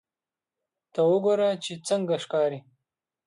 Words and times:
ته 0.93 1.01
وګوره 1.11 1.49
چې 1.63 1.73
څنګه 1.87 2.15
ښکاري 2.23 2.59